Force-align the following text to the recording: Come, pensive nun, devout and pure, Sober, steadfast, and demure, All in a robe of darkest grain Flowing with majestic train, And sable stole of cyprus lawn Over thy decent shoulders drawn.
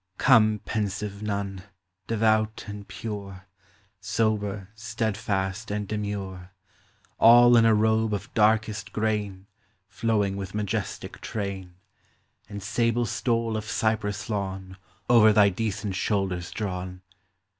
Come, 0.17 0.61
pensive 0.65 1.21
nun, 1.21 1.61
devout 2.07 2.65
and 2.67 2.87
pure, 2.87 3.45
Sober, 3.99 4.69
steadfast, 4.73 5.69
and 5.69 5.87
demure, 5.87 6.49
All 7.19 7.55
in 7.55 7.65
a 7.65 7.75
robe 7.75 8.11
of 8.11 8.33
darkest 8.33 8.93
grain 8.93 9.45
Flowing 9.87 10.37
with 10.37 10.55
majestic 10.55 11.21
train, 11.21 11.75
And 12.49 12.63
sable 12.63 13.05
stole 13.05 13.55
of 13.55 13.65
cyprus 13.65 14.27
lawn 14.27 14.77
Over 15.07 15.31
thy 15.31 15.49
decent 15.49 15.93
shoulders 15.95 16.49
drawn. 16.49 17.03